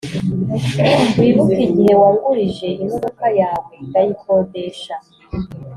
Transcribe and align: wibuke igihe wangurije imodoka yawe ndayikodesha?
wibuke 1.19 1.55
igihe 1.67 1.93
wangurije 2.01 2.67
imodoka 2.83 3.25
yawe 3.39 3.73
ndayikodesha? 3.87 4.95